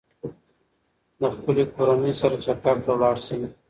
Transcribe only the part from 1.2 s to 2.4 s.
خپلې کورنۍ سره